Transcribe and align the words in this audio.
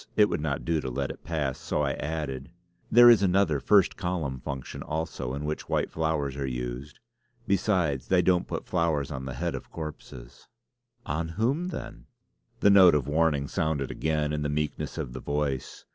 It 0.15 0.29
would 0.29 0.41
not 0.41 0.65
do 0.65 0.81
to 0.81 0.89
let 0.89 1.11
it 1.11 1.23
pass 1.23 1.59
so 1.59 1.83
I 1.83 1.91
added: 1.91 2.49
"There 2.91 3.07
is 3.07 3.21
another 3.21 3.59
'first 3.59 3.97
column' 3.97 4.39
function 4.39 4.81
also 4.81 5.35
in 5.35 5.45
which 5.45 5.69
white 5.69 5.91
flowers 5.91 6.35
are 6.37 6.47
used. 6.47 6.97
Besides, 7.45 8.07
they 8.07 8.23
don't 8.23 8.47
put 8.47 8.65
flowers 8.65 9.11
on 9.11 9.25
the 9.25 9.35
head 9.35 9.53
of 9.53 9.69
corpses." 9.69 10.47
"Of 11.05 11.29
whom 11.37 11.67
then?" 11.67 12.07
The 12.61 12.71
note 12.71 12.95
of 12.95 13.07
warning 13.07 13.47
sounded 13.47 13.91
again 13.91 14.33
in 14.33 14.41
the 14.41 14.49
meekness 14.49 14.97
of 14.97 15.13
the 15.13 15.19
voice. 15.21 15.85